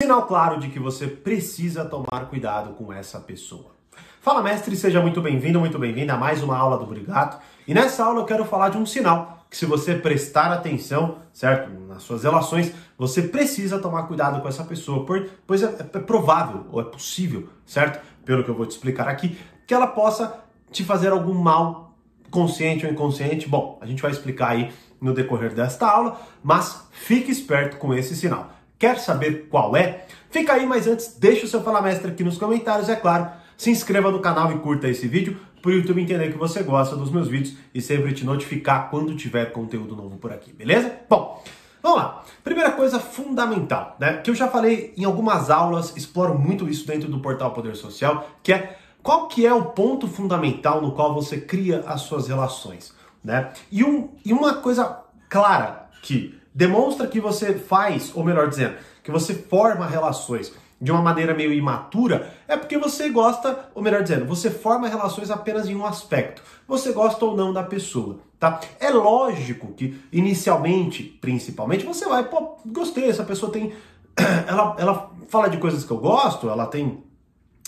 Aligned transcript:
Sinal 0.00 0.28
claro 0.28 0.60
de 0.60 0.68
que 0.68 0.78
você 0.78 1.08
precisa 1.08 1.84
tomar 1.84 2.26
cuidado 2.30 2.72
com 2.74 2.92
essa 2.92 3.18
pessoa. 3.18 3.74
Fala, 4.20 4.40
mestre, 4.40 4.76
seja 4.76 5.02
muito 5.02 5.20
bem-vindo, 5.20 5.58
muito 5.58 5.76
bem-vinda 5.76 6.14
a 6.14 6.16
mais 6.16 6.40
uma 6.40 6.56
aula 6.56 6.78
do 6.78 6.86
Brigato. 6.86 7.38
E 7.66 7.74
nessa 7.74 8.04
aula 8.04 8.20
eu 8.20 8.24
quero 8.24 8.44
falar 8.44 8.68
de 8.68 8.78
um 8.78 8.86
sinal 8.86 9.44
que, 9.50 9.56
se 9.56 9.66
você 9.66 9.96
prestar 9.96 10.52
atenção, 10.52 11.18
certo, 11.32 11.68
nas 11.88 12.04
suas 12.04 12.22
relações, 12.22 12.72
você 12.96 13.22
precisa 13.22 13.80
tomar 13.80 14.04
cuidado 14.04 14.40
com 14.40 14.46
essa 14.46 14.62
pessoa, 14.62 15.04
pois 15.44 15.64
é, 15.64 15.66
é 15.66 15.98
provável 15.98 16.66
ou 16.70 16.80
é 16.80 16.84
possível, 16.84 17.48
certo, 17.66 18.00
pelo 18.24 18.44
que 18.44 18.50
eu 18.50 18.54
vou 18.54 18.66
te 18.66 18.70
explicar 18.70 19.08
aqui, 19.08 19.36
que 19.66 19.74
ela 19.74 19.88
possa 19.88 20.38
te 20.70 20.84
fazer 20.84 21.10
algum 21.10 21.34
mal 21.34 21.92
consciente 22.30 22.86
ou 22.86 22.92
inconsciente. 22.92 23.48
Bom, 23.48 23.76
a 23.80 23.86
gente 23.86 24.00
vai 24.00 24.12
explicar 24.12 24.50
aí 24.50 24.72
no 25.00 25.12
decorrer 25.12 25.52
desta 25.52 25.88
aula, 25.88 26.20
mas 26.40 26.86
fique 26.92 27.32
esperto 27.32 27.78
com 27.78 27.92
esse 27.92 28.14
sinal. 28.14 28.57
Quer 28.78 29.00
saber 29.00 29.48
qual 29.50 29.76
é? 29.76 30.06
Fica 30.30 30.52
aí, 30.52 30.64
mas 30.64 30.86
antes, 30.86 31.16
deixa 31.18 31.44
o 31.44 31.48
seu 31.48 31.62
Fala 31.62 31.82
Mestre 31.82 32.12
aqui 32.12 32.22
nos 32.22 32.38
comentários, 32.38 32.88
é 32.88 32.94
claro. 32.94 33.28
Se 33.56 33.70
inscreva 33.70 34.10
no 34.12 34.20
canal 34.20 34.52
e 34.52 34.58
curta 34.60 34.88
esse 34.88 35.08
vídeo 35.08 35.36
para 35.60 35.70
o 35.70 35.74
YouTube 35.74 36.00
entender 36.00 36.30
que 36.30 36.38
você 36.38 36.62
gosta 36.62 36.94
dos 36.94 37.10
meus 37.10 37.26
vídeos 37.26 37.56
e 37.74 37.80
sempre 37.80 38.12
te 38.12 38.24
notificar 38.24 38.88
quando 38.88 39.16
tiver 39.16 39.46
conteúdo 39.46 39.96
novo 39.96 40.16
por 40.18 40.32
aqui, 40.32 40.52
beleza? 40.52 40.92
Bom, 41.10 41.42
vamos 41.82 41.98
lá. 41.98 42.24
Primeira 42.44 42.70
coisa 42.70 43.00
fundamental, 43.00 43.96
né? 43.98 44.18
Que 44.18 44.30
eu 44.30 44.34
já 44.36 44.46
falei 44.46 44.94
em 44.96 45.04
algumas 45.04 45.50
aulas, 45.50 45.96
exploro 45.96 46.38
muito 46.38 46.68
isso 46.68 46.86
dentro 46.86 47.10
do 47.10 47.18
portal 47.18 47.50
Poder 47.50 47.74
Social, 47.74 48.28
que 48.44 48.52
é 48.52 48.78
qual 49.02 49.26
que 49.26 49.44
é 49.44 49.52
o 49.52 49.64
ponto 49.64 50.06
fundamental 50.06 50.80
no 50.80 50.92
qual 50.92 51.12
você 51.12 51.40
cria 51.40 51.82
as 51.84 52.02
suas 52.02 52.28
relações, 52.28 52.94
né? 53.24 53.50
E, 53.72 53.82
um, 53.82 54.10
e 54.24 54.32
uma 54.32 54.54
coisa 54.54 55.00
clara 55.28 55.88
que 56.00 56.37
demonstra 56.54 57.06
que 57.06 57.20
você 57.20 57.54
faz, 57.54 58.12
ou 58.14 58.24
melhor 58.24 58.48
dizendo, 58.48 58.76
que 59.02 59.10
você 59.10 59.34
forma 59.34 59.86
relações 59.86 60.52
de 60.80 60.92
uma 60.92 61.02
maneira 61.02 61.34
meio 61.34 61.52
imatura, 61.52 62.32
é 62.46 62.56
porque 62.56 62.78
você 62.78 63.08
gosta, 63.08 63.68
ou 63.74 63.82
melhor 63.82 64.02
dizendo, 64.02 64.24
você 64.24 64.48
forma 64.48 64.88
relações 64.88 65.30
apenas 65.30 65.68
em 65.68 65.74
um 65.74 65.84
aspecto. 65.84 66.42
Você 66.68 66.92
gosta 66.92 67.24
ou 67.24 67.36
não 67.36 67.52
da 67.52 67.62
pessoa, 67.62 68.18
tá? 68.38 68.60
É 68.78 68.90
lógico 68.90 69.72
que 69.72 70.00
inicialmente, 70.12 71.02
principalmente, 71.02 71.84
você 71.84 72.06
vai, 72.06 72.24
pô, 72.24 72.58
gostei, 72.64 73.08
essa 73.08 73.24
pessoa 73.24 73.50
tem 73.50 73.72
ela, 74.46 74.76
ela 74.78 75.10
fala 75.28 75.48
de 75.48 75.58
coisas 75.58 75.84
que 75.84 75.90
eu 75.90 75.98
gosto, 75.98 76.48
ela 76.48 76.66
tem 76.66 77.02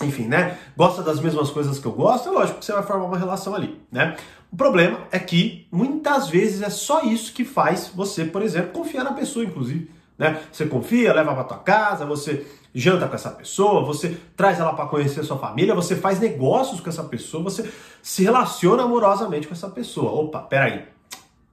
enfim, 0.03 0.27
né? 0.27 0.59
Gosta 0.77 1.03
das 1.03 1.21
mesmas 1.21 1.51
coisas 1.51 1.79
que 1.79 1.87
eu 1.87 1.93
gosto, 1.93 2.29
é 2.29 2.33
lógico 2.33 2.59
que 2.59 2.65
você 2.65 2.73
vai 2.73 2.83
formar 2.83 3.05
uma 3.05 3.19
relação 3.19 3.55
ali, 3.55 3.79
né? 3.93 4.17
O 4.53 4.57
problema 4.57 5.07
é 5.13 5.19
que 5.19 5.69
muitas 5.71 6.29
vezes 6.29 6.63
é 6.63 6.71
só 6.71 7.03
isso 7.03 7.33
que 7.33 7.45
faz 7.45 7.91
você, 7.95 8.25
por 8.25 8.43
exemplo, 8.43 8.73
confiar 8.73 9.05
na 9.05 9.13
pessoa, 9.13 9.45
inclusive. 9.45 9.91
Né? 10.19 10.41
Você 10.51 10.67
confia, 10.67 11.15
leva 11.15 11.35
para 11.35 11.45
tua 11.45 11.59
casa, 11.59 12.05
você 12.05 12.47
janta 12.75 13.09
com 13.09 13.15
essa 13.15 13.31
pessoa, 13.31 13.85
você 13.85 14.19
traz 14.37 14.59
ela 14.59 14.73
para 14.73 14.87
conhecer 14.87 15.23
sua 15.25 15.39
família, 15.39 15.75
você 15.75 15.97
faz 15.97 16.21
negócios 16.21 16.81
com 16.81 16.89
essa 16.89 17.05
pessoa, 17.05 17.43
você 17.43 17.71
se 18.03 18.23
relaciona 18.25 18.83
amorosamente 18.83 19.47
com 19.47 19.55
essa 19.55 19.69
pessoa. 19.69 20.13
Opa, 20.13 20.41
peraí. 20.41 20.85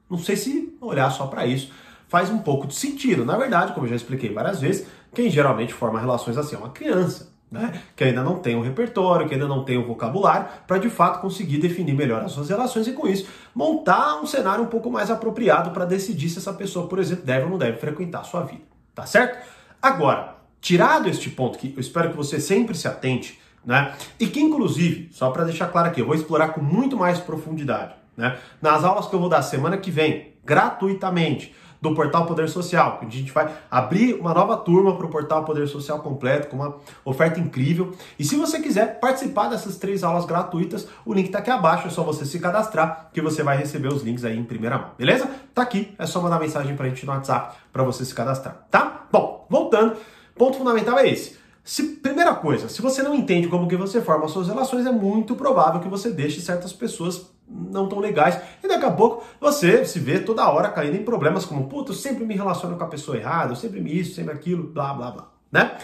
Não 0.10 0.18
sei 0.18 0.36
se 0.36 0.78
olhar 0.82 1.10
só 1.12 1.28
para 1.28 1.46
isso 1.46 1.72
faz 2.08 2.30
um 2.30 2.40
pouco 2.40 2.68
de 2.68 2.76
sentido. 2.76 3.26
Na 3.26 3.38
verdade, 3.38 3.74
como 3.74 3.86
eu 3.86 3.90
já 3.90 3.96
expliquei 3.96 4.32
várias 4.32 4.62
vezes, 4.62 4.88
quem 5.14 5.30
geralmente 5.30 5.74
forma 5.74 6.00
relações 6.00 6.38
assim 6.38 6.56
é 6.56 6.58
uma 6.58 6.70
criança 6.70 7.37
né? 7.52 7.82
que 7.96 8.04
ainda 8.04 8.24
não 8.24 8.40
tem 8.40 8.56
o 8.56 8.60
um 8.60 8.62
repertório, 8.62 9.28
que 9.28 9.34
ainda 9.34 9.48
não 9.48 9.64
tem 9.64 9.78
o 9.78 9.82
um 9.82 9.86
vocabulário, 9.86 10.48
para 10.66 10.78
de 10.78 10.90
fato 10.90 11.22
conseguir 11.22 11.58
definir 11.58 11.94
melhor 11.94 12.22
as 12.24 12.32
suas 12.32 12.50
relações 12.50 12.88
e 12.88 12.94
com 12.94 13.08
isso 13.08 13.28
montar 13.56 14.20
um 14.22 14.26
cenário 14.26 14.64
um 14.64 14.68
pouco 14.68 14.92
mais 14.92 15.10
apropriado 15.10 15.72
para 15.72 15.86
decidir 15.86 16.30
se 16.30 16.40
essa 16.40 16.54
pessoa, 16.54 16.88
por 16.88 17.00
exemplo, 17.00 17.26
deve 17.26 17.46
ou 17.46 17.52
não 17.52 17.58
deve 17.58 17.78
frequentar 17.78 18.22
a 18.22 18.24
sua 18.24 18.44
vida. 18.44 18.64
Tá 18.94 19.06
certo? 19.06 19.38
Agora, 19.82 20.36
tirado 20.60 21.08
este 21.08 21.30
ponto 21.30 21.58
que 21.58 21.74
eu 21.76 21.80
espero 21.80 22.10
que 22.10 22.18
você 22.18 22.40
sempre 22.40 22.76
se 22.76 22.88
atente, 22.88 23.40
né? 23.64 23.94
E 24.20 24.28
que 24.28 24.40
inclusive, 24.40 25.10
só 25.12 25.30
para 25.30 25.44
deixar 25.44 25.68
claro 25.68 25.88
aqui, 25.88 26.02
eu 26.02 26.06
vou 26.06 26.16
explorar 26.16 26.50
com 26.50 26.62
muito 26.62 26.98
mais 26.98 27.20
profundidade, 27.20 27.94
né? 28.16 28.38
Nas 28.62 28.84
aulas 28.84 29.08
que 29.08 29.14
eu 29.14 29.20
vou 29.20 29.30
dar 29.30 29.42
semana 29.42 29.78
que 29.78 29.92
vem, 29.92 30.34
gratuitamente 30.44 31.54
do 31.82 31.94
Portal 31.94 32.26
Poder 32.26 32.50
Social, 32.50 33.00
que 33.00 33.06
a 33.06 33.10
gente 33.10 33.32
vai 33.32 33.54
abrir 33.70 34.16
uma 34.16 34.34
nova 34.34 34.58
turma 34.58 34.96
para 34.96 35.06
o 35.06 35.10
Portal 35.10 35.44
Poder 35.44 35.68
Social 35.68 36.00
completo, 36.00 36.48
com 36.48 36.58
uma 36.58 36.78
oferta 37.06 37.40
incrível. 37.40 37.94
E 38.18 38.24
se 38.24 38.36
você 38.36 38.60
quiser 38.60 39.00
participar 39.00 39.50
dessas 39.50 39.78
três 39.78 40.04
aulas 40.04 40.26
gratuitas, 40.26 40.88
o 41.06 41.14
link 41.14 41.28
está 41.28 41.40
aqui 41.40 41.50
abaixo, 41.50 41.88
é 41.88 41.90
só 41.90 42.04
você 42.04 42.26
se 42.26 42.40
cadastrar 42.40 43.10
que 43.14 43.22
você 43.22 43.44
vai 43.44 43.58
receber 43.58 43.90
os 43.90 44.04
links 44.04 44.26
aí 44.26 44.38
em 44.38 44.44
primeira 44.44 44.78
mão, 44.78 44.92
beleza? 44.98 45.30
Tá 45.54 45.62
aqui, 45.62 45.94
é 45.98 46.06
só 46.06 46.22
mandar 46.22 46.40
mensagem 46.40 46.76
para 46.76 46.86
a 46.86 46.90
gente 46.90 47.06
no 47.06 47.12
WhatsApp 47.12 47.56
para 47.72 47.84
você 47.84 48.04
se 48.04 48.14
cadastrar, 48.14 48.66
tá? 48.70 49.08
Bom, 49.12 49.46
voltando, 49.50 49.96
ponto 50.36 50.58
fundamental 50.58 50.98
é 51.00 51.10
esse. 51.10 51.38
Se, 51.64 51.84
primeira 51.84 52.34
coisa, 52.34 52.70
se 52.70 52.82
você 52.82 53.04
não 53.04 53.14
entende 53.14 53.50
como 53.50 53.68
que 53.68 53.76
você 53.76 54.02
forma 54.02 54.26
as 54.26 54.32
suas 54.32 54.48
relações, 54.48 54.86
é 54.86 54.92
muito 54.92 55.36
provável 55.36 55.82
que 55.82 55.90
você 55.90 56.10
deixe 56.10 56.40
certas 56.40 56.72
pessoas 56.72 57.30
não 57.50 57.88
tão 57.88 58.00
legais. 58.00 58.40
E 58.64 58.68
daqui 58.68 58.86
a 58.86 58.92
pouco 58.92 59.24
você 59.40 59.86
se 59.86 60.00
vê 60.00 60.20
toda 60.20 60.50
hora 60.50 60.70
caindo 60.70 60.98
em 60.98 61.04
problemas 61.04 61.46
como, 61.46 61.68
puta, 61.68 61.92
eu 61.92 61.96
sempre 61.96 62.26
me 62.26 62.36
relaciono 62.36 62.78
com 62.78 62.84
a 62.84 62.88
pessoa 62.88 63.18
errada, 63.18 63.52
eu 63.52 63.56
sempre 63.56 63.80
me 63.80 63.98
isso, 63.98 64.16
sempre 64.16 64.34
aquilo, 64.34 64.64
blá, 64.64 64.94
blá, 64.94 65.12
blá, 65.12 65.28
né? 65.52 65.78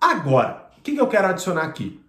Agora, 0.00 0.70
o 0.78 0.82
que, 0.82 0.92
que 0.92 1.00
eu 1.00 1.06
quero 1.06 1.28
adicionar 1.28 1.62
aqui? 1.62 2.00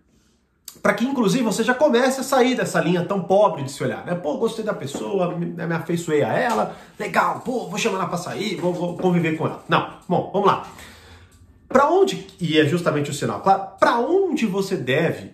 Para 0.82 0.94
que, 0.96 1.06
inclusive, 1.06 1.44
você 1.44 1.64
já 1.64 1.74
comece 1.74 2.20
a 2.20 2.24
sair 2.24 2.56
dessa 2.56 2.82
linha 2.82 3.06
tão 3.06 3.24
pobre 3.24 3.64
de 3.64 3.72
se 3.72 3.84
olhar, 3.84 4.06
né? 4.06 4.16
Pô, 4.16 4.38
gostei 4.38 4.66
da 4.66 4.74
pessoa, 4.74 5.36
me, 5.36 5.46
me 5.46 5.74
afeiçoei 5.76 6.24
a 6.24 6.34
ela, 6.34 6.76
legal, 7.00 7.42
pô, 7.42 7.68
vou 7.70 7.78
chamar 7.78 8.00
ela 8.00 8.08
para 8.08 8.18
sair, 8.18 8.56
vou, 8.56 8.74
vou 8.74 8.98
conviver 8.98 9.38
com 9.38 9.46
ela. 9.46 9.64
Não, 9.70 9.94
bom, 10.08 10.30
vamos 10.34 10.48
lá. 10.48 10.68
Para 11.70 11.90
onde, 11.90 12.28
e 12.40 12.60
é 12.60 12.66
justamente 12.66 13.10
o 13.10 13.14
sinal, 13.14 13.42
claro, 13.42 13.68
para 13.80 13.98
onde 13.98 14.46
você 14.46 14.76
deve 14.76 15.32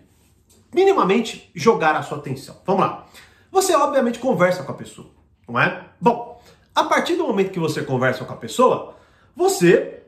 minimamente 0.73 1.49
jogar 1.55 1.95
a 1.95 2.03
sua 2.03 2.17
atenção? 2.17 2.57
Vamos 2.65 2.81
lá. 2.81 3.05
Você 3.51 3.75
obviamente 3.75 4.19
conversa 4.19 4.63
com 4.63 4.71
a 4.71 4.75
pessoa, 4.75 5.11
não 5.47 5.59
é? 5.59 5.85
Bom, 5.99 6.41
a 6.73 6.83
partir 6.83 7.15
do 7.15 7.27
momento 7.27 7.51
que 7.51 7.59
você 7.59 7.81
conversa 7.81 8.23
com 8.25 8.33
a 8.33 8.37
pessoa, 8.37 8.95
você 9.35 9.99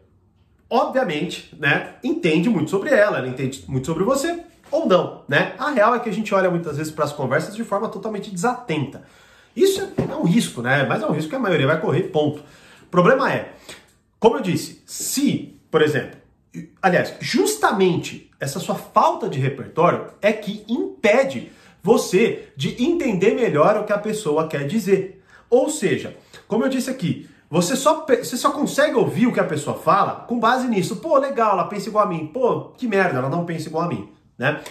obviamente, 0.71 1.53
né, 1.59 1.95
entende 2.01 2.49
muito 2.49 2.71
sobre 2.71 2.91
ela, 2.91 3.17
ela 3.17 3.27
entende 3.27 3.61
muito 3.67 3.85
sobre 3.85 4.05
você 4.05 4.41
ou 4.71 4.87
não, 4.87 5.25
né? 5.27 5.53
A 5.59 5.69
real 5.69 5.93
é 5.93 5.99
que 5.99 6.07
a 6.07 6.13
gente 6.13 6.33
olha 6.33 6.49
muitas 6.49 6.77
vezes 6.77 6.93
para 6.93 7.03
as 7.03 7.11
conversas 7.11 7.53
de 7.53 7.63
forma 7.65 7.89
totalmente 7.89 8.31
desatenta. 8.31 9.03
Isso 9.53 9.81
é 9.81 10.15
um 10.15 10.23
risco, 10.23 10.61
né? 10.61 10.85
Mas 10.85 11.03
é 11.03 11.05
um 11.05 11.11
risco 11.11 11.29
que 11.29 11.35
a 11.35 11.39
maioria 11.39 11.67
vai 11.67 11.81
correr, 11.81 12.03
ponto. 12.03 12.41
O 12.83 12.85
problema 12.85 13.31
é, 13.33 13.51
como 14.17 14.37
eu 14.37 14.41
disse, 14.41 14.81
se, 14.85 15.59
por 15.69 15.81
exemplo, 15.81 16.17
aliás, 16.81 17.15
justamente 17.19 18.31
essa 18.39 18.59
sua 18.59 18.75
falta 18.75 19.27
de 19.27 19.39
repertório 19.39 20.07
é 20.21 20.31
que 20.31 20.63
impede 20.69 21.51
você 21.83 22.49
de 22.55 22.81
entender 22.83 23.33
melhor 23.33 23.77
o 23.77 23.83
que 23.83 23.93
a 23.93 23.97
pessoa 23.97 24.47
quer 24.47 24.67
dizer. 24.67 25.23
Ou 25.49 25.69
seja, 25.69 26.15
como 26.47 26.63
eu 26.63 26.69
disse 26.69 26.89
aqui, 26.89 27.29
você 27.49 27.75
só, 27.75 28.05
você 28.05 28.37
só 28.37 28.51
consegue 28.51 28.95
ouvir 28.95 29.27
o 29.27 29.33
que 29.33 29.39
a 29.39 29.45
pessoa 29.45 29.77
fala 29.77 30.25
com 30.27 30.39
base 30.39 30.67
nisso. 30.67 30.97
Pô, 30.97 31.17
legal, 31.17 31.53
ela 31.53 31.65
pensa 31.65 31.89
igual 31.89 32.05
a 32.05 32.07
mim. 32.07 32.27
Pô, 32.27 32.69
que 32.77 32.87
merda, 32.87 33.19
ela 33.19 33.29
não 33.29 33.45
pensa 33.45 33.67
igual 33.67 33.83
a 33.83 33.87
mim, 33.87 34.09
né? 34.37 34.61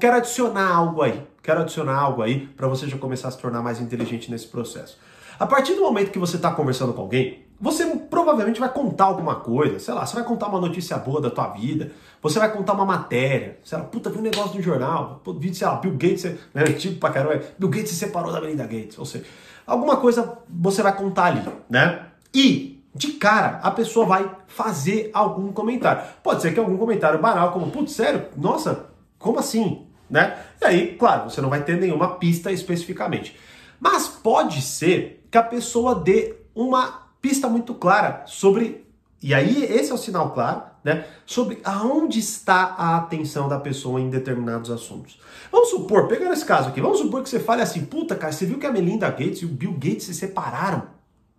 Quero 0.00 0.16
adicionar 0.16 0.74
algo 0.74 1.02
aí. 1.02 1.26
Quero 1.42 1.60
adicionar 1.60 1.98
algo 1.98 2.22
aí 2.22 2.46
para 2.56 2.68
você 2.68 2.88
já 2.88 2.96
começar 2.96 3.28
a 3.28 3.30
se 3.32 3.38
tornar 3.38 3.62
mais 3.62 3.80
inteligente 3.80 4.30
nesse 4.30 4.46
processo. 4.46 4.96
A 5.38 5.46
partir 5.46 5.74
do 5.74 5.82
momento 5.82 6.10
que 6.10 6.18
você 6.18 6.36
está 6.36 6.52
conversando 6.52 6.92
com 6.92 7.02
alguém, 7.02 7.44
você 7.62 7.86
provavelmente 7.86 8.58
vai 8.58 8.68
contar 8.68 9.04
alguma 9.04 9.36
coisa, 9.36 9.78
sei 9.78 9.94
lá, 9.94 10.04
você 10.04 10.16
vai 10.16 10.24
contar 10.24 10.48
uma 10.48 10.60
notícia 10.60 10.98
boa 10.98 11.20
da 11.20 11.30
tua 11.30 11.46
vida, 11.50 11.92
você 12.20 12.36
vai 12.40 12.50
contar 12.50 12.72
uma 12.72 12.84
matéria, 12.84 13.60
sei 13.62 13.78
lá, 13.78 13.84
puta, 13.84 14.10
vi 14.10 14.18
um 14.18 14.22
negócio 14.22 14.56
no 14.56 14.60
jornal, 14.60 15.22
vi, 15.38 15.54
sei 15.54 15.68
lá, 15.68 15.76
Bill 15.76 15.92
Gates, 15.92 16.24
né, 16.52 16.64
tipo 16.76 16.98
pra 16.98 17.10
caramba, 17.10 17.40
Bill 17.56 17.68
Gates 17.68 17.90
se 17.90 17.94
separou 17.94 18.32
da 18.32 18.40
Melinda 18.40 18.64
Gates, 18.64 18.98
ou 18.98 19.04
seja, 19.04 19.24
alguma 19.64 19.96
coisa 19.96 20.38
você 20.48 20.82
vai 20.82 20.96
contar 20.96 21.26
ali, 21.26 21.42
né? 21.70 22.06
E, 22.34 22.84
de 22.92 23.12
cara, 23.12 23.60
a 23.62 23.70
pessoa 23.70 24.06
vai 24.06 24.28
fazer 24.48 25.12
algum 25.14 25.52
comentário. 25.52 26.02
Pode 26.20 26.42
ser 26.42 26.52
que 26.52 26.58
algum 26.58 26.76
comentário 26.76 27.20
banal, 27.20 27.52
como, 27.52 27.70
putz, 27.70 27.92
sério, 27.92 28.26
nossa, 28.36 28.86
como 29.20 29.38
assim? 29.38 29.86
Né? 30.10 30.36
E 30.60 30.64
aí, 30.64 30.96
claro, 30.96 31.30
você 31.30 31.40
não 31.40 31.48
vai 31.48 31.62
ter 31.62 31.76
nenhuma 31.76 32.16
pista 32.16 32.50
especificamente. 32.50 33.38
Mas 33.78 34.08
pode 34.08 34.60
ser 34.62 35.24
que 35.30 35.38
a 35.38 35.42
pessoa 35.42 35.94
dê 35.94 36.34
uma 36.54 37.01
pista 37.22 37.48
muito 37.48 37.72
clara 37.74 38.24
sobre, 38.26 38.84
e 39.22 39.32
aí 39.32 39.64
esse 39.64 39.92
é 39.92 39.94
o 39.94 39.98
sinal 39.98 40.32
claro, 40.32 40.64
né, 40.82 41.06
sobre 41.24 41.60
aonde 41.64 42.18
está 42.18 42.74
a 42.76 42.96
atenção 42.96 43.48
da 43.48 43.60
pessoa 43.60 44.00
em 44.00 44.10
determinados 44.10 44.68
assuntos. 44.68 45.20
Vamos 45.50 45.70
supor, 45.70 46.08
pegando 46.08 46.32
esse 46.32 46.44
caso 46.44 46.68
aqui, 46.68 46.80
vamos 46.80 46.98
supor 46.98 47.22
que 47.22 47.28
você 47.28 47.38
fale 47.38 47.62
assim, 47.62 47.84
puta 47.84 48.16
cara, 48.16 48.32
você 48.32 48.44
viu 48.44 48.58
que 48.58 48.66
a 48.66 48.72
Melinda 48.72 49.08
Gates 49.08 49.42
e 49.42 49.44
o 49.46 49.48
Bill 49.48 49.72
Gates 49.74 50.06
se 50.06 50.14
separaram, 50.14 50.88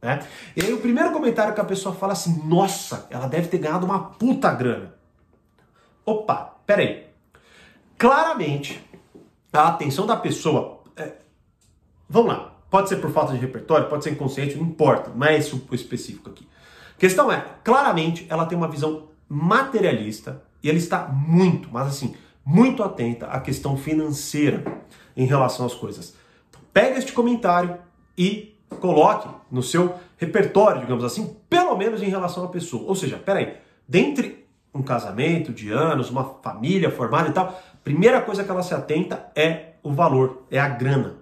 né? 0.01 0.25
E 0.55 0.61
aí 0.61 0.71
o 0.71 0.79
primeiro 0.79 1.11
comentário 1.11 1.53
que 1.53 1.59
a 1.61 1.65
pessoa 1.65 1.93
fala 1.93 2.13
assim, 2.13 2.41
nossa, 2.45 3.05
ela 3.09 3.27
deve 3.27 3.49
ter 3.49 3.57
ganhado 3.57 3.85
uma 3.85 3.99
puta 3.99 4.51
grana. 4.53 4.95
Opa, 6.05 6.55
peraí. 6.65 7.07
Claramente, 7.97 8.81
a 9.51 9.67
atenção 9.67 10.05
da 10.05 10.15
pessoa, 10.15 10.81
é... 10.95 11.13
vamos 12.09 12.33
lá, 12.33 12.52
Pode 12.73 12.89
ser 12.89 12.95
por 12.95 13.11
falta 13.11 13.33
de 13.33 13.37
repertório, 13.37 13.87
pode 13.87 14.03
ser 14.03 14.13
inconsciente, 14.13 14.55
não 14.55 14.63
importa, 14.63 15.11
não 15.15 15.27
é 15.27 15.37
esse 15.37 15.53
o 15.53 15.75
específico 15.75 16.31
aqui. 16.31 16.47
A 16.97 16.99
questão 16.99 17.31
é, 17.31 17.45
claramente, 17.63 18.25
ela 18.27 18.47
tem 18.47 18.57
uma 18.57 18.67
visão 18.67 19.09
materialista 19.29 20.41
e 20.63 20.71
ela 20.71 20.79
está 20.79 21.07
muito, 21.07 21.69
mas 21.71 21.89
assim, 21.89 22.15
muito 22.43 22.81
atenta 22.81 23.27
à 23.27 23.39
questão 23.39 23.77
financeira 23.77 24.63
em 25.15 25.27
relação 25.27 25.67
às 25.67 25.75
coisas. 25.75 26.15
Então, 26.49 26.61
pega 26.73 26.97
este 26.97 27.13
comentário 27.13 27.77
e 28.17 28.55
coloque 28.79 29.29
no 29.51 29.61
seu 29.61 29.93
repertório, 30.17 30.81
digamos 30.81 31.03
assim, 31.03 31.37
pelo 31.47 31.77
menos 31.77 32.01
em 32.01 32.09
relação 32.09 32.43
à 32.43 32.47
pessoa. 32.47 32.87
Ou 32.87 32.95
seja, 32.95 33.17
peraí, 33.19 33.53
dentre 33.87 34.47
um 34.73 34.81
casamento 34.81 35.53
de 35.53 35.71
anos, 35.71 36.09
uma 36.09 36.23
família 36.41 36.89
formada 36.89 37.29
e 37.29 37.33
tal, 37.33 37.61
primeira 37.83 38.19
coisa 38.19 38.43
que 38.43 38.49
ela 38.49 38.63
se 38.63 38.73
atenta 38.73 39.29
é 39.35 39.73
o 39.83 39.91
valor, 39.91 40.47
é 40.49 40.59
a 40.59 40.69
grana. 40.69 41.21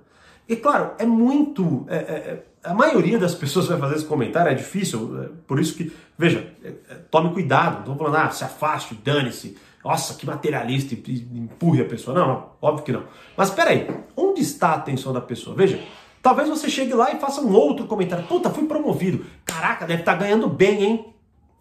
E 0.51 0.57
claro, 0.57 0.91
é 0.99 1.05
muito. 1.05 1.85
É, 1.87 1.95
é, 1.95 1.99
é 1.99 2.43
a 2.61 2.73
maioria 2.73 3.17
das 3.17 3.33
pessoas 3.33 3.67
vai 3.67 3.79
fazer 3.79 3.95
esse 3.95 4.05
comentário, 4.05 4.51
é 4.51 4.53
difícil, 4.53 5.23
é, 5.23 5.29
por 5.47 5.59
isso 5.61 5.73
que, 5.75 5.91
veja, 6.17 6.53
é, 6.61 6.73
é, 6.89 6.95
tome 7.09 7.33
cuidado, 7.33 7.75
não 7.75 7.93
estou 7.93 7.95
falando, 7.95 8.17
ah, 8.17 8.29
se 8.29 8.43
afaste, 8.43 8.93
dane-se, 8.93 9.57
nossa, 9.83 10.13
que 10.13 10.25
materialista, 10.25 10.93
empurre 10.93 11.81
a 11.81 11.85
pessoa. 11.85 12.19
Não, 12.19 12.27
não, 12.27 12.49
óbvio 12.61 12.83
que 12.83 12.91
não. 12.91 13.05
Mas 13.37 13.49
peraí, 13.49 13.87
onde 14.15 14.41
está 14.41 14.71
a 14.71 14.75
atenção 14.75 15.13
da 15.13 15.21
pessoa? 15.21 15.55
Veja, 15.55 15.81
talvez 16.21 16.49
você 16.49 16.69
chegue 16.69 16.93
lá 16.93 17.13
e 17.13 17.19
faça 17.19 17.39
um 17.39 17.53
outro 17.53 17.87
comentário. 17.87 18.27
Puta, 18.27 18.49
fui 18.49 18.65
promovido. 18.65 19.25
Caraca, 19.45 19.87
deve 19.87 20.01
estar 20.01 20.17
tá 20.17 20.19
ganhando 20.19 20.49
bem, 20.49 20.83
hein? 20.83 21.13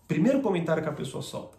Primeiro 0.08 0.40
comentário 0.40 0.82
que 0.82 0.88
a 0.88 0.92
pessoa 0.92 1.22
solta. 1.22 1.56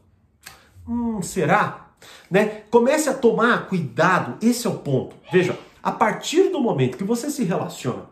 Hum, 0.86 1.22
será? 1.22 1.92
Né? 2.30 2.64
Comece 2.70 3.10
a 3.10 3.14
tomar 3.14 3.68
cuidado, 3.68 4.38
esse 4.46 4.68
é 4.68 4.70
o 4.70 4.76
ponto. 4.76 5.16
Veja, 5.32 5.58
a 5.84 5.92
partir 5.92 6.50
do 6.50 6.60
momento 6.60 6.98
que 6.98 7.04
você 7.04 7.30
se 7.30 7.44
relaciona, 7.44 8.04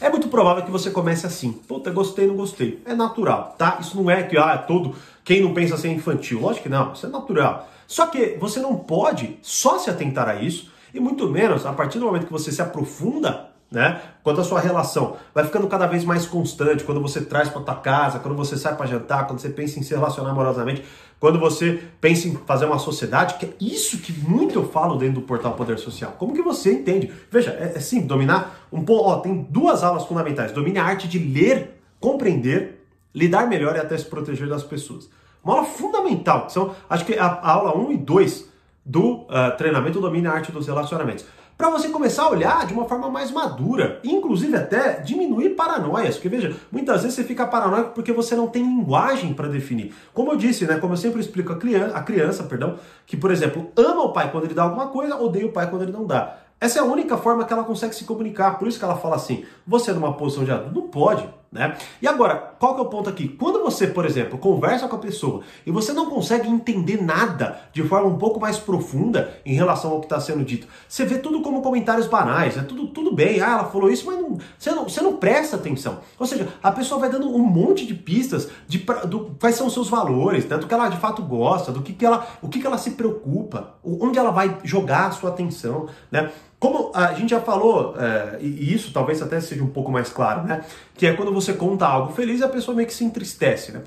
é 0.00 0.08
muito 0.08 0.28
provável 0.28 0.64
que 0.64 0.70
você 0.70 0.90
comece 0.90 1.26
assim. 1.26 1.52
Puta, 1.52 1.90
gostei, 1.90 2.26
não 2.26 2.36
gostei. 2.36 2.80
É 2.84 2.94
natural, 2.94 3.56
tá? 3.58 3.78
Isso 3.80 4.00
não 4.00 4.08
é 4.08 4.22
que, 4.22 4.38
ah, 4.38 4.52
é 4.54 4.58
todo. 4.58 4.94
Quem 5.24 5.42
não 5.42 5.52
pensa 5.52 5.74
assim 5.74 5.88
é 5.88 5.92
infantil. 5.92 6.40
Lógico 6.40 6.64
que 6.64 6.68
não, 6.68 6.92
isso 6.92 7.04
é 7.04 7.08
natural. 7.08 7.68
Só 7.86 8.06
que 8.06 8.36
você 8.38 8.60
não 8.60 8.76
pode 8.76 9.38
só 9.42 9.78
se 9.78 9.90
atentar 9.90 10.28
a 10.28 10.36
isso, 10.36 10.70
e 10.94 11.00
muito 11.00 11.28
menos 11.28 11.66
a 11.66 11.72
partir 11.72 11.98
do 11.98 12.04
momento 12.04 12.26
que 12.26 12.32
você 12.32 12.52
se 12.52 12.62
aprofunda 12.62 13.50
né? 13.70 14.00
Quando 14.22 14.40
a 14.40 14.44
sua 14.44 14.60
relação 14.60 15.16
vai 15.34 15.44
ficando 15.44 15.66
cada 15.66 15.86
vez 15.86 16.04
mais 16.04 16.26
constante, 16.26 16.84
quando 16.84 17.00
você 17.00 17.20
traz 17.20 17.48
para 17.48 17.60
tua 17.60 17.74
casa, 17.74 18.18
quando 18.18 18.34
você 18.34 18.56
sai 18.56 18.74
para 18.76 18.86
jantar, 18.86 19.26
quando 19.26 19.40
você 19.40 19.50
pensa 19.50 19.78
em 19.78 19.82
se 19.82 19.94
relacionar 19.94 20.30
amorosamente, 20.30 20.82
quando 21.20 21.38
você 21.38 21.82
pensa 22.00 22.28
em 22.28 22.34
fazer 22.46 22.64
uma 22.64 22.78
sociedade, 22.78 23.34
que 23.34 23.46
é 23.46 23.50
isso 23.60 23.98
que 23.98 24.12
muito 24.12 24.58
eu 24.58 24.68
falo 24.68 24.96
dentro 24.96 25.20
do 25.20 25.22
portal 25.22 25.54
Poder 25.54 25.78
Social. 25.78 26.14
Como 26.18 26.32
que 26.32 26.42
você 26.42 26.72
entende? 26.72 27.12
Veja, 27.30 27.50
é, 27.50 27.74
é 27.76 28.00
dominar 28.00 28.66
um 28.72 28.84
pouco, 28.84 29.10
ó, 29.10 29.16
tem 29.16 29.46
duas 29.50 29.82
aulas 29.82 30.04
fundamentais. 30.04 30.52
Domine 30.52 30.78
a 30.78 30.84
arte 30.84 31.08
de 31.08 31.18
ler, 31.18 31.80
compreender, 32.00 32.86
lidar 33.14 33.48
melhor 33.48 33.76
e 33.76 33.80
até 33.80 33.98
se 33.98 34.04
proteger 34.04 34.48
das 34.48 34.62
pessoas. 34.62 35.10
Uma 35.44 35.54
aula 35.54 35.66
fundamental, 35.66 36.46
que 36.46 36.52
são, 36.52 36.74
acho 36.88 37.04
que 37.04 37.18
a, 37.18 37.26
a 37.26 37.52
aula 37.52 37.76
1 37.76 37.92
e 37.92 37.96
2 37.96 38.48
do 38.84 39.22
uh, 39.22 39.56
treinamento 39.58 40.00
Domine 40.00 40.26
a 40.26 40.32
Arte 40.32 40.50
dos 40.50 40.66
Relacionamentos 40.66 41.26
para 41.58 41.70
você 41.70 41.88
começar 41.88 42.22
a 42.22 42.30
olhar 42.30 42.64
de 42.64 42.72
uma 42.72 42.84
forma 42.84 43.10
mais 43.10 43.32
madura, 43.32 44.00
inclusive 44.04 44.56
até 44.56 45.00
diminuir 45.00 45.50
paranoias, 45.50 46.14
porque 46.14 46.28
veja, 46.28 46.54
muitas 46.70 47.02
vezes 47.02 47.16
você 47.16 47.24
fica 47.24 47.44
paranoico 47.44 47.90
porque 47.90 48.12
você 48.12 48.36
não 48.36 48.46
tem 48.46 48.62
linguagem 48.62 49.34
para 49.34 49.48
definir. 49.48 49.92
Como 50.14 50.30
eu 50.30 50.36
disse, 50.36 50.64
né, 50.66 50.78
como 50.78 50.92
eu 50.92 50.96
sempre 50.96 51.20
explico 51.20 51.52
a 51.52 51.56
criança, 51.56 51.96
a 51.96 52.02
criança, 52.02 52.44
perdão, 52.44 52.78
que 53.04 53.16
por 53.16 53.32
exemplo, 53.32 53.72
ama 53.76 54.02
o 54.04 54.12
pai 54.12 54.30
quando 54.30 54.44
ele 54.44 54.54
dá 54.54 54.62
alguma 54.62 54.86
coisa, 54.86 55.16
odeia 55.16 55.46
o 55.46 55.52
pai 55.52 55.68
quando 55.68 55.82
ele 55.82 55.90
não 55.90 56.06
dá. 56.06 56.38
Essa 56.60 56.78
é 56.78 56.82
a 56.82 56.84
única 56.84 57.16
forma 57.16 57.44
que 57.44 57.52
ela 57.52 57.64
consegue 57.64 57.94
se 57.94 58.04
comunicar. 58.04 58.58
Por 58.58 58.66
isso 58.66 58.78
que 58.78 58.84
ela 58.84 58.96
fala 58.96 59.16
assim: 59.16 59.44
você 59.66 59.92
numa 59.92 60.14
posição 60.14 60.44
de 60.44 60.50
adulto 60.50 60.74
não 60.74 60.88
pode, 60.88 61.28
né? 61.52 61.76
E 62.02 62.08
agora, 62.08 62.47
qual 62.58 62.74
que 62.74 62.80
é 62.80 62.84
o 62.84 62.88
ponto 62.88 63.08
aqui? 63.08 63.28
Quando 63.28 63.62
você, 63.62 63.86
por 63.86 64.04
exemplo, 64.04 64.38
conversa 64.38 64.88
com 64.88 64.96
a 64.96 64.98
pessoa 64.98 65.42
e 65.64 65.70
você 65.70 65.92
não 65.92 66.10
consegue 66.10 66.48
entender 66.48 67.02
nada 67.02 67.60
de 67.72 67.82
forma 67.82 68.08
um 68.08 68.18
pouco 68.18 68.40
mais 68.40 68.58
profunda 68.58 69.32
em 69.44 69.54
relação 69.54 69.92
ao 69.92 70.00
que 70.00 70.06
está 70.06 70.20
sendo 70.20 70.44
dito, 70.44 70.66
você 70.88 71.04
vê 71.04 71.18
tudo 71.18 71.40
como 71.42 71.62
comentários 71.62 72.06
banais, 72.06 72.56
é 72.56 72.62
tudo, 72.62 72.88
tudo 72.88 73.14
bem, 73.14 73.40
ah, 73.40 73.52
ela 73.52 73.64
falou 73.64 73.90
isso, 73.90 74.06
mas 74.06 74.18
não, 74.18 74.38
você, 74.58 74.70
não, 74.70 74.84
você 74.88 75.00
não 75.00 75.16
presta 75.16 75.56
atenção. 75.56 76.00
Ou 76.18 76.26
seja, 76.26 76.48
a 76.62 76.72
pessoa 76.72 77.00
vai 77.00 77.10
dando 77.10 77.28
um 77.34 77.38
monte 77.38 77.86
de 77.86 77.94
pistas 77.94 78.48
de 78.66 78.78
do, 79.06 79.36
quais 79.38 79.54
são 79.54 79.66
os 79.66 79.72
seus 79.72 79.88
valores, 79.88 80.46
né? 80.46 80.56
do 80.56 80.66
que 80.66 80.74
ela 80.74 80.88
de 80.88 80.96
fato 80.96 81.22
gosta, 81.22 81.72
do 81.72 81.82
que, 81.82 81.92
que 81.92 82.04
ela, 82.04 82.26
o 82.42 82.48
que, 82.48 82.60
que 82.60 82.66
ela 82.66 82.78
se 82.78 82.92
preocupa, 82.92 83.74
onde 83.84 84.18
ela 84.18 84.30
vai 84.30 84.58
jogar 84.64 85.06
a 85.06 85.10
sua 85.10 85.30
atenção, 85.30 85.88
né? 86.10 86.30
Como 86.58 86.90
a 86.92 87.12
gente 87.14 87.30
já 87.30 87.40
falou, 87.40 87.94
é, 87.96 88.38
e 88.40 88.74
isso 88.74 88.92
talvez 88.92 89.22
até 89.22 89.40
seja 89.40 89.62
um 89.62 89.68
pouco 89.68 89.92
mais 89.92 90.08
claro, 90.08 90.42
né? 90.42 90.64
Que 90.96 91.06
é 91.06 91.12
quando 91.12 91.32
você 91.32 91.52
conta 91.52 91.86
algo 91.86 92.12
feliz, 92.12 92.42
a 92.48 92.52
pessoa 92.52 92.74
meio 92.74 92.88
que 92.88 92.94
se 92.94 93.04
entristece, 93.04 93.72
né? 93.72 93.80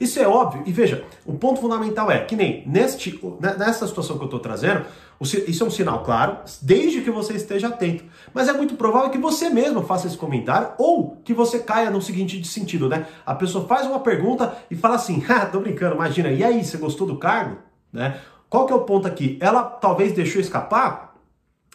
Isso 0.00 0.18
é 0.18 0.26
óbvio. 0.26 0.62
E 0.66 0.72
veja, 0.72 1.04
o 1.24 1.34
ponto 1.34 1.60
fundamental 1.60 2.10
é 2.10 2.18
que 2.20 2.34
nem 2.34 2.66
neste, 2.66 3.18
né, 3.40 3.54
nessa 3.58 3.86
situação 3.86 4.16
que 4.16 4.22
eu 4.22 4.26
estou 4.26 4.40
trazendo, 4.40 4.84
isso 5.20 5.62
é 5.62 5.66
um 5.66 5.70
sinal 5.70 6.02
claro, 6.02 6.38
desde 6.60 7.00
que 7.00 7.10
você 7.10 7.34
esteja 7.34 7.68
atento. 7.68 8.04
Mas 8.32 8.48
é 8.48 8.52
muito 8.52 8.74
provável 8.74 9.10
que 9.10 9.18
você 9.18 9.48
mesmo 9.48 9.82
faça 9.82 10.06
esse 10.06 10.16
comentário 10.16 10.68
ou 10.78 11.16
que 11.24 11.32
você 11.32 11.58
caia 11.58 11.90
no 11.90 12.02
seguinte 12.02 12.42
sentido, 12.46 12.88
né? 12.88 13.06
A 13.24 13.34
pessoa 13.34 13.66
faz 13.66 13.86
uma 13.86 14.00
pergunta 14.00 14.56
e 14.70 14.74
fala 14.76 14.96
assim: 14.96 15.24
ah, 15.28 15.46
tô 15.46 15.60
brincando, 15.60 15.94
imagina, 15.94 16.30
e 16.30 16.42
aí, 16.42 16.64
você 16.64 16.76
gostou 16.76 17.06
do 17.06 17.16
cargo? 17.16 17.58
Né? 17.92 18.20
Qual 18.48 18.66
que 18.66 18.72
é 18.72 18.76
o 18.76 18.82
ponto 18.82 19.06
aqui? 19.06 19.38
Ela 19.40 19.62
talvez 19.62 20.12
deixou 20.12 20.40
escapar 20.40 21.14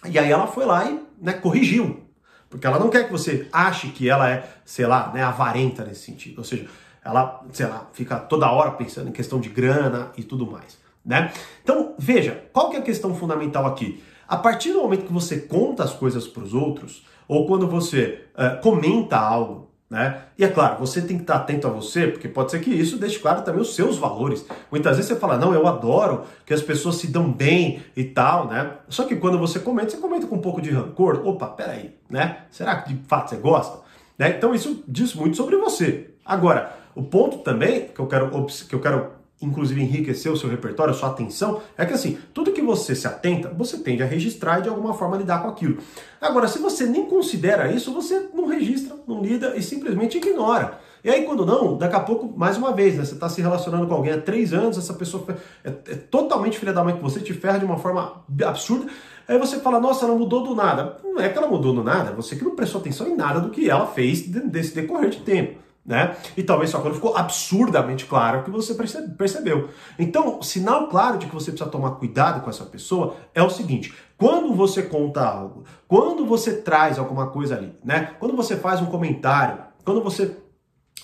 e 0.06 0.18
aí 0.18 0.32
ela 0.32 0.48
foi 0.48 0.66
lá 0.66 0.90
e 0.90 1.00
né, 1.22 1.34
corrigiu. 1.34 2.09
Porque 2.50 2.66
ela 2.66 2.80
não 2.80 2.90
quer 2.90 3.06
que 3.06 3.12
você 3.12 3.48
ache 3.54 3.90
que 3.90 4.10
ela 4.10 4.30
é, 4.30 4.50
sei 4.66 4.86
lá, 4.86 5.12
né, 5.14 5.22
avarenta 5.22 5.86
nesse 5.86 6.02
sentido. 6.02 6.40
Ou 6.40 6.44
seja, 6.44 6.68
ela, 7.04 7.44
sei 7.52 7.68
lá, 7.68 7.88
fica 7.94 8.18
toda 8.18 8.52
hora 8.52 8.72
pensando 8.72 9.10
em 9.10 9.12
questão 9.12 9.40
de 9.40 9.50
grana 9.50 10.12
e 10.18 10.24
tudo 10.24 10.50
mais. 10.50 10.78
Né? 11.06 11.32
Então, 11.64 11.96
veja, 11.98 12.44
qual 12.52 12.70
que 12.70 12.76
é 12.76 12.80
a 12.80 12.84
questão 12.84 13.16
fundamental 13.16 13.66
aqui? 13.66 14.04
A 14.28 14.38
partir 14.38 14.74
do 14.74 14.80
momento 14.80 15.06
que 15.06 15.14
você 15.14 15.40
conta 15.40 15.84
as 15.84 15.94
coisas 15.94 16.28
para 16.28 16.44
os 16.44 16.54
outros, 16.54 17.06
ou 17.28 17.48
quando 17.48 17.68
você 17.68 18.26
uh, 18.36 18.62
comenta 18.62 19.18
algo 19.18 19.69
né? 19.90 20.22
E 20.38 20.44
é 20.44 20.48
claro, 20.48 20.78
você 20.80 21.02
tem 21.02 21.18
que 21.18 21.24
estar 21.24 21.36
atento 21.36 21.68
a 21.68 21.72
você, 21.72 22.08
porque 22.08 22.28
pode 22.28 22.52
ser 22.52 22.60
que 22.60 22.70
isso 22.70 22.98
deixe 22.98 23.18
claro 23.18 23.42
também 23.42 23.62
os 23.62 23.74
seus 23.74 23.98
valores. 23.98 24.46
Muitas 24.72 24.98
vezes 24.98 25.10
você 25.10 25.20
fala, 25.20 25.38
não, 25.38 25.54
eu 25.54 25.68
adoro 25.68 26.26
que 26.46 26.54
as 26.54 26.62
pessoas 26.62 26.98
se 26.98 27.08
dão 27.08 27.32
bem 27.32 27.82
e 27.98 28.04
tal, 28.04 28.48
né? 28.48 28.74
Só 28.88 29.04
que 29.06 29.16
quando 29.16 29.40
você 29.40 29.60
comenta, 29.60 29.90
você 29.90 29.98
comenta 29.98 30.28
com 30.28 30.36
um 30.36 30.42
pouco 30.42 30.62
de 30.62 30.70
rancor. 30.70 31.22
Opa, 31.26 31.48
peraí, 31.48 31.96
né? 32.10 32.44
Será 32.52 32.82
que 32.82 32.94
de 32.94 33.04
fato 33.08 33.30
você 33.30 33.38
gosta? 33.38 33.80
Né? 34.18 34.30
Então 34.38 34.54
isso 34.54 34.84
diz 34.88 35.16
muito 35.16 35.36
sobre 35.36 35.56
você. 35.58 36.12
Agora, 36.24 36.74
o 36.94 37.02
ponto 37.02 37.40
também 37.40 37.88
que 37.88 38.00
eu 38.00 38.06
quero, 38.06 38.30
que 38.46 38.76
eu 38.76 38.82
quero 38.82 39.19
inclusive 39.42 39.82
enriquecer 39.82 40.32
o 40.32 40.38
seu 40.38 40.50
repertório, 40.50 40.94
sua 40.94 41.10
atenção, 41.10 41.62
é 41.78 41.86
que 41.86 41.94
assim, 41.94 42.18
tudo 42.34 42.52
que 42.52 42.62
você 42.62 42.94
se 42.94 43.08
atenta, 43.08 43.50
você 43.50 43.78
tende 43.78 44.04
a 44.04 44.06
registrar 44.06 44.60
e 44.60 44.64
de 44.64 44.70
alguma 44.70 44.94
forma 44.94 45.18
lidar 45.18 45.42
com 45.42 45.48
aquilo. 45.48 45.78
Agora, 46.20 46.48
se 46.48 46.60
você 46.60 46.86
nem 46.86 47.06
considera 47.06 47.72
isso, 47.72 47.94
você 47.94 48.28
não 48.34 48.48
registra, 48.48 48.96
não 49.08 49.22
lida 49.22 49.56
e 49.56 49.62
simplesmente 49.62 50.18
ignora. 50.18 50.80
E 51.02 51.10
aí, 51.10 51.24
quando 51.24 51.46
não, 51.46 51.78
daqui 51.78 51.96
a 51.96 52.02
pouco, 52.02 52.38
mais 52.38 52.58
uma 52.58 52.74
vez, 52.74 52.98
né, 52.98 53.06
você 53.06 53.14
está 53.14 53.30
se 53.30 53.42
relacionando 53.42 53.88
com 53.88 53.94
alguém 53.94 54.12
há 54.12 54.20
três 54.20 54.54
anos, 54.54 54.78
essa 54.78 54.94
pessoa 54.94 55.26
é, 55.64 55.70
é 55.70 55.96
totalmente 55.96 56.60
filha 56.60 56.74
da 56.74 56.84
mãe 56.84 56.96
que 56.96 57.02
você, 57.02 57.22
te 57.22 57.34
ferra 57.34 57.58
de 57.58 57.64
uma 57.64 57.78
forma 57.78 58.22
absurda, 58.44 58.88
aí 59.26 59.38
você 59.38 59.60
fala, 59.60 59.80
nossa, 59.80 60.06
ela 60.06 60.16
mudou 60.16 60.44
do 60.44 60.54
nada. 60.54 60.98
Não 61.02 61.22
é 61.22 61.30
que 61.30 61.38
ela 61.38 61.48
mudou 61.48 61.74
do 61.74 61.82
nada, 61.82 62.12
você 62.12 62.36
que 62.36 62.44
não 62.44 62.54
prestou 62.54 62.82
atenção 62.82 63.08
em 63.08 63.16
nada 63.16 63.40
do 63.40 63.50
que 63.50 63.70
ela 63.70 63.88
fez 63.88 64.28
desse 64.28 64.76
decorrer 64.76 65.10
de 65.10 65.20
tempo 65.20 65.69
né? 65.90 66.16
E 66.38 66.44
talvez 66.44 66.70
só 66.70 66.80
quando 66.80 66.94
ficou 66.94 67.18
absurdamente 67.18 68.06
claro 68.06 68.44
que 68.44 68.52
você 68.52 68.76
percebeu. 68.76 69.70
Então, 69.98 70.40
sinal 70.40 70.88
claro 70.88 71.18
de 71.18 71.26
que 71.26 71.34
você 71.34 71.50
precisa 71.50 71.68
tomar 71.68 71.96
cuidado 71.96 72.42
com 72.42 72.50
essa 72.52 72.64
pessoa 72.64 73.16
é 73.34 73.42
o 73.42 73.50
seguinte: 73.50 73.92
quando 74.16 74.54
você 74.54 74.84
conta 74.84 75.26
algo, 75.26 75.64
quando 75.88 76.28
você 76.28 76.58
traz 76.62 77.00
alguma 77.00 77.32
coisa 77.32 77.58
ali, 77.58 77.74
né? 77.84 78.12
Quando 78.20 78.36
você 78.36 78.56
faz 78.56 78.80
um 78.80 78.86
comentário, 78.86 79.64
quando 79.84 80.04
você 80.04 80.38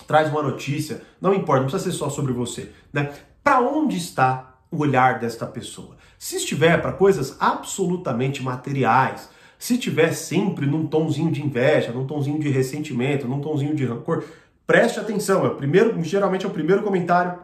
traz 0.06 0.30
uma 0.30 0.40
notícia, 0.40 1.02
não 1.20 1.34
importa, 1.34 1.62
não 1.62 1.68
precisa 1.68 1.90
ser 1.90 1.98
só 1.98 2.08
sobre 2.08 2.32
você, 2.32 2.70
né? 2.92 3.12
Para 3.42 3.60
onde 3.60 3.96
está 3.96 4.54
o 4.70 4.78
olhar 4.78 5.18
desta 5.18 5.46
pessoa? 5.46 5.96
Se 6.16 6.36
estiver 6.36 6.80
para 6.80 6.92
coisas 6.92 7.36
absolutamente 7.40 8.40
materiais, 8.40 9.28
se 9.58 9.74
estiver 9.74 10.12
sempre 10.12 10.64
num 10.64 10.86
tomzinho 10.86 11.32
de 11.32 11.42
inveja, 11.42 11.90
num 11.90 12.06
tomzinho 12.06 12.38
de 12.38 12.50
ressentimento, 12.50 13.26
num 13.26 13.40
tomzinho 13.40 13.74
de 13.74 13.84
rancor, 13.84 14.22
Preste 14.66 14.98
atenção, 14.98 15.44
é 15.44 15.48
o 15.48 15.54
primeiro, 15.54 16.02
geralmente 16.02 16.44
é 16.44 16.48
o 16.48 16.52
primeiro 16.52 16.82
comentário, 16.82 17.38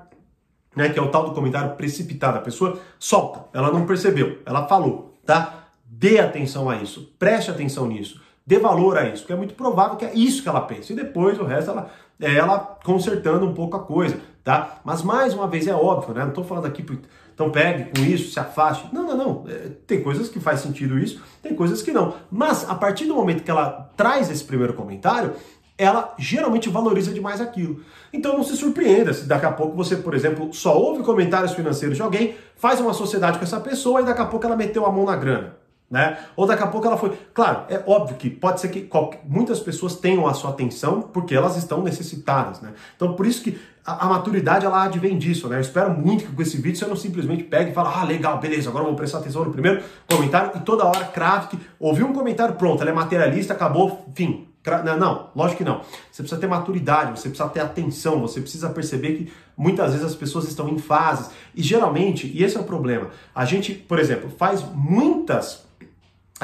né, 0.75 0.88
que 0.88 0.99
é 0.99 1.02
o 1.02 1.09
tal 1.09 1.25
do 1.25 1.35
comentário 1.35 1.76
precipitado. 1.76 2.38
A 2.38 2.41
pessoa 2.41 2.79
solta, 2.99 3.45
ela 3.52 3.71
não 3.71 3.87
percebeu, 3.87 4.41
ela 4.45 4.67
falou, 4.67 5.19
tá? 5.25 5.67
Dê 5.85 6.19
atenção 6.19 6.69
a 6.69 6.76
isso, 6.76 7.14
preste 7.19 7.50
atenção 7.50 7.87
nisso, 7.87 8.21
dê 8.45 8.59
valor 8.59 8.99
a 8.99 9.09
isso, 9.09 9.23
porque 9.23 9.33
é 9.33 9.37
muito 9.37 9.55
provável 9.55 9.97
que 9.97 10.05
é 10.05 10.12
isso 10.14 10.43
que 10.43 10.49
ela 10.49 10.62
pensa. 10.62 10.93
E 10.93 10.97
depois 10.97 11.38
o 11.38 11.45
resto 11.45 11.71
ela 11.71 11.91
é 12.21 12.35
ela 12.35 12.59
consertando 12.85 13.47
um 13.47 13.55
pouco 13.55 13.76
a 13.76 13.81
coisa, 13.81 14.19
tá? 14.43 14.81
Mas 14.85 15.02
mais 15.02 15.33
uma 15.33 15.47
vez 15.47 15.67
é 15.67 15.75
óbvio, 15.75 16.14
né? 16.14 16.23
Não 16.23 16.31
estou 16.31 16.45
falando 16.45 16.67
aqui 16.67 16.83
então 17.35 17.50
pegue 17.50 17.91
com 17.91 18.05
isso, 18.05 18.33
se 18.33 18.38
afaste. 18.38 18.88
Não, 18.93 19.07
não, 19.07 19.17
não. 19.17 19.45
É, 19.49 19.71
tem 19.87 20.02
coisas 20.02 20.29
que 20.29 20.38
faz 20.38 20.61
sentido 20.61 20.99
isso, 20.99 21.21
tem 21.43 21.55
coisas 21.55 21.83
que 21.83 21.91
não. 21.91 22.14
Mas 22.31 22.69
a 22.69 22.75
partir 22.75 23.07
do 23.07 23.14
momento 23.14 23.43
que 23.43 23.50
ela 23.50 23.91
traz 23.97 24.31
esse 24.31 24.45
primeiro 24.45 24.75
comentário, 24.75 25.33
ela 25.76 26.14
geralmente 26.19 26.69
valoriza 26.69 27.12
demais 27.12 27.41
aquilo. 27.41 27.81
Então 28.12 28.37
não 28.37 28.45
se 28.45 28.57
surpreenda 28.57 29.12
se 29.12 29.25
daqui 29.25 29.47
a 29.47 29.52
pouco 29.52 29.76
você, 29.76 29.97
por 29.97 30.14
exemplo, 30.14 30.52
só 30.52 30.76
ouve 30.76 31.02
comentários 31.02 31.52
financeiros 31.52 31.97
de 31.97 32.02
alguém, 32.02 32.35
faz 32.57 32.81
uma 32.81 32.93
sociedade 32.93 33.38
com 33.38 33.45
essa 33.45 33.61
pessoa 33.61 34.00
e 34.00 34.05
daqui 34.05 34.21
a 34.21 34.26
pouco 34.26 34.47
ela 34.47 34.57
meteu 34.57 34.85
a 34.87 34.93
mão 34.93 35.07
na 35.07 35.17
grana. 35.17 35.57
Né? 35.91 36.17
Ou 36.37 36.47
daqui 36.47 36.62
a 36.62 36.67
pouco 36.69 36.87
ela 36.87 36.97
foi. 36.97 37.12
Claro, 37.35 37.64
é 37.69 37.83
óbvio 37.87 38.17
que 38.17 38.31
pode 38.31 38.62
ser 38.62 38.69
que 38.69 38.88
muitas 39.29 39.61
pessoas 39.61 39.95
tenham 39.95 40.26
a 40.26 40.33
sua 40.33 40.49
atenção 40.49 41.02
porque 41.02 41.35
elas 41.35 41.55
estão 41.59 41.83
necessitadas, 41.83 42.62
né? 42.62 42.73
Então 42.97 43.12
por 43.12 43.26
isso 43.26 43.43
que 43.43 43.61
a, 43.85 44.07
a, 44.07 44.09
maturidade 44.09 44.64
ela 44.64 44.85
advém 44.85 45.19
disso, 45.19 45.49
né? 45.49 45.57
Eu 45.57 45.61
espero 45.61 45.91
muito 45.91 46.25
que 46.25 46.33
com 46.33 46.41
esse 46.41 46.57
vídeo 46.57 46.79
você 46.79 46.87
não 46.87 46.97
simplesmente 46.97 47.43
pegue 47.43 47.73
e 47.73 47.75
fale, 47.75 47.91
ah, 47.95 48.05
legal, 48.05 48.38
beleza, 48.38 48.71
agora 48.71 48.85
eu 48.85 48.88
vou 48.88 48.97
prestar 48.97 49.19
atenção 49.19 49.45
no 49.45 49.52
primeiro 49.52 49.83
comentário 50.11 50.52
e 50.55 50.61
toda 50.61 50.83
hora 50.87 51.05
crave 51.05 51.49
que 51.49 51.59
ouviu 51.79 52.07
um 52.07 52.14
comentário, 52.14 52.55
pronto, 52.55 52.81
ela 52.81 52.91
é 52.91 52.95
materialista, 52.95 53.52
acabou, 53.52 54.07
fim, 54.14 54.49
não, 54.99 55.31
lógico 55.35 55.59
que 55.59 55.64
não. 55.64 55.81
Você 56.11 56.23
precisa 56.23 56.40
ter 56.40 56.47
maturidade, 56.47 57.19
você 57.19 57.28
precisa 57.28 57.49
ter 57.49 57.61
atenção, 57.61 58.21
você 58.21 58.40
precisa 58.40 58.71
perceber 58.71 59.14
que 59.14 59.33
muitas 59.57 59.92
vezes 59.92 60.07
as 60.07 60.14
pessoas 60.14 60.47
estão 60.47 60.69
em 60.69 60.78
fases. 60.78 61.31
E 61.54 61.62
geralmente, 61.62 62.31
e 62.33 62.45
esse 62.45 62.57
é 62.57 62.61
o 62.61 62.64
problema, 62.64 63.11
a 63.35 63.45
gente, 63.45 63.75
por 63.75 63.99
exemplo, 63.99 64.31
faz 64.31 64.64
muitas 64.73 65.64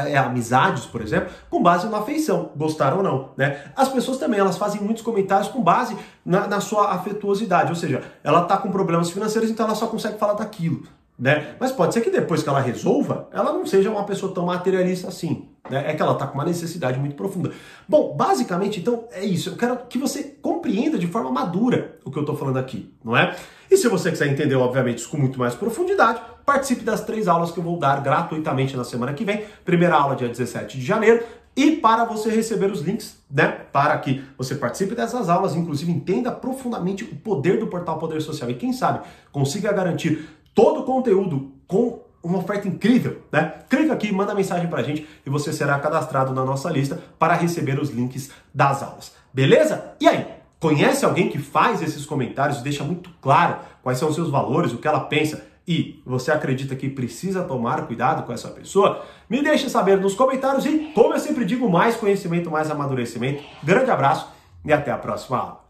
é, 0.07 0.17
amizades, 0.17 0.85
por 0.87 1.01
exemplo, 1.01 1.31
com 1.51 1.63
base 1.63 1.89
na 1.89 1.99
afeição, 1.99 2.51
gostaram 2.57 2.99
ou 2.99 3.03
não, 3.03 3.31
né? 3.37 3.65
As 3.75 3.89
pessoas 3.89 4.19
também, 4.19 4.39
elas 4.39 4.57
fazem 4.57 4.81
muitos 4.81 5.03
comentários 5.03 5.49
com 5.49 5.63
base 5.63 5.97
na, 6.25 6.47
na 6.47 6.61
sua 6.61 6.93
afetuosidade, 6.93 7.71
ou 7.71 7.77
seja, 7.77 8.03
ela 8.23 8.43
está 8.43 8.57
com 8.57 8.71
problemas 8.71 9.11
financeiros, 9.11 9.51
então 9.51 9.67
ela 9.67 9.75
só 9.75 9.87
consegue 9.87 10.19
falar 10.19 10.35
daquilo, 10.35 10.83
né? 11.19 11.57
Mas 11.59 11.73
pode 11.73 11.95
ser 11.95 12.01
que 12.01 12.11
depois 12.11 12.43
que 12.43 12.49
ela 12.49 12.61
resolva, 12.61 13.29
ela 13.33 13.53
não 13.53 13.67
seja 13.67 13.91
uma 13.91 14.05
pessoa 14.05 14.33
tão 14.33 14.47
materialista 14.47 15.09
assim, 15.09 15.49
né? 15.58 15.58
É 15.71 15.95
que 15.95 16.03
ela 16.03 16.13
está 16.13 16.27
com 16.27 16.35
uma 16.35 16.45
necessidade 16.45 16.99
muito 16.99 17.15
profunda. 17.15 17.53
Bom, 17.89 18.15
basicamente, 18.17 18.81
então, 18.81 19.05
é 19.13 19.25
isso. 19.25 19.51
Eu 19.51 19.57
quero 19.57 19.77
que 19.89 19.99
você 19.99 20.37
compreenda 20.41 20.99
de 20.99 21.07
forma 21.07 21.31
madura 21.31 21.97
o 22.05 22.11
que 22.11 22.19
eu 22.19 22.23
estou 22.23 22.37
falando 22.37 22.59
aqui, 22.59 22.93
não 23.05 23.17
é? 23.17 23.37
E 23.71 23.77
se 23.77 23.89
você 23.89 24.11
quiser 24.11 24.29
entender, 24.29 24.55
obviamente, 24.55 24.99
isso 24.99 25.11
com 25.11 25.19
muito 25.19 25.39
mais 25.39 25.55
profundidade, 25.55 26.21
participe 26.47 26.83
das 26.83 27.03
três 27.03 27.29
aulas 27.29 27.51
que 27.51 27.59
eu 27.59 27.65
vou 27.65 27.79
dar 27.79 28.01
gratuitamente 28.03 28.77
na 28.77 28.85
semana 28.85 29.13
que 29.13 29.25
vem. 29.25 29.45
Primeira 29.65 29.95
aula, 29.95 30.17
dia 30.17 30.29
17 30.29 30.79
de 30.79 30.85
janeiro. 30.85 31.23
E 31.55 31.73
para 31.73 32.05
você 32.05 32.31
receber 32.31 32.71
os 32.71 32.83
links, 32.83 33.19
né, 33.29 33.49
para 33.73 33.99
que 33.99 34.23
você 34.39 34.55
participe 34.55 34.95
dessas 34.95 35.29
aulas, 35.29 35.57
inclusive 35.57 35.91
entenda 35.91 36.31
profundamente 36.31 37.03
o 37.03 37.17
poder 37.17 37.59
do 37.59 37.67
portal 37.67 37.99
Poder 37.99 38.23
Social 38.23 38.49
e 38.49 38.55
quem 38.55 38.73
sabe 38.73 39.01
consiga 39.33 39.73
garantir 39.73 40.29
todo 40.55 40.81
o 40.81 40.85
conteúdo 40.85 41.53
com 41.67 42.01
uma 42.29 42.39
oferta 42.39 42.69
incrível, 42.69 43.23
né? 43.33 43.55
Clica 43.69 43.93
aqui, 43.93 44.13
manda 44.13 44.35
mensagem 44.35 44.69
pra 44.69 44.83
gente 44.83 45.09
e 45.25 45.31
você 45.31 45.53
será 45.53 45.79
cadastrado 45.79 46.33
na 46.35 46.45
nossa 46.45 46.71
lista 46.71 47.01
para 47.19 47.35
receber 47.35 47.79
os 47.79 47.91
links 47.91 48.31
das 48.53 48.83
aulas. 48.83 49.13
Beleza? 49.33 49.93
E 50.01 50.07
aí, 50.07 50.27
conhece 50.61 51.05
alguém 51.05 51.29
que 51.29 51.39
faz 51.39 51.83
esses 51.83 52.05
comentários 52.05 52.63
deixa 52.63 52.85
muito 52.85 53.11
claro 53.21 53.57
quais 53.83 53.99
são 53.99 54.09
os 54.09 54.15
seus 54.15 54.31
valores, 54.31 54.73
o 54.73 54.79
que 54.79 54.89
ela 54.89 55.01
pensa 55.01 55.47
e 55.67 56.03
você 56.05 56.33
acredita 56.33 56.75
que 56.75 56.89
precisa 56.89 57.43
tomar 57.43 57.87
cuidado 57.87 58.25
com 58.25 58.33
essa 58.33 58.49
pessoa? 58.49 59.05
Me 59.29 59.43
deixe 59.43 59.69
saber 59.69 59.99
nos 60.01 60.15
comentários 60.15 60.65
e, 60.65 60.91
como 60.95 61.13
eu 61.13 61.21
sempre 61.21 61.45
digo, 61.45 61.69
mais 61.69 61.95
conhecimento, 61.95 62.51
mais 62.51 62.71
amadurecimento. 62.71 63.43
Grande 63.63 63.91
abraço 63.91 64.29
e 64.65 64.73
até 64.73 64.91
a 64.91 64.97
próxima 64.97 65.37
aula. 65.37 65.68